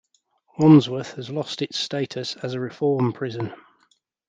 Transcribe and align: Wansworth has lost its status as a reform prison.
Wansworth 0.57 1.13
has 1.17 1.29
lost 1.29 1.61
its 1.61 1.77
status 1.77 2.35
as 2.37 2.55
a 2.55 2.59
reform 2.59 3.13
prison. 3.13 3.53